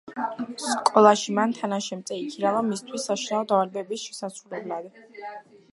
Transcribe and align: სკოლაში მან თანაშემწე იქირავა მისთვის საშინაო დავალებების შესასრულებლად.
სკოლაში 0.61 1.35
მან 1.39 1.53
თანაშემწე 1.57 2.17
იქირავა 2.23 2.65
მისთვის 2.71 3.07
საშინაო 3.11 3.47
დავალებების 3.53 4.09
შესასრულებლად. 4.09 4.93